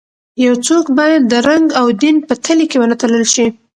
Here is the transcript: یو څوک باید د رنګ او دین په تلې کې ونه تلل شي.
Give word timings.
یو 0.45 0.53
څوک 0.67 0.85
باید 0.99 1.21
د 1.31 1.33
رنګ 1.49 1.65
او 1.79 1.85
دین 2.01 2.15
په 2.27 2.33
تلې 2.43 2.65
کې 2.69 2.77
ونه 2.79 2.95
تلل 3.01 3.25
شي. 3.33 3.47